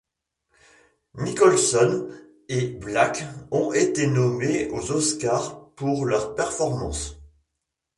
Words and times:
Nicholson 1.13 2.09
et 2.49 2.65
Black 2.69 3.23
ont 3.51 3.71
été 3.71 4.07
nommés 4.07 4.67
aux 4.71 4.91
Oscars 4.91 5.69
pour 5.75 6.05
leur 6.05 6.33
performance. 6.33 7.19